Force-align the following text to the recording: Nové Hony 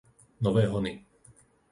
Nové 0.41 0.63
Hony 0.67 0.97